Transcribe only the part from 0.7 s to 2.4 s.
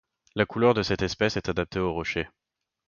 de cette espèce est adaptée aux rochers.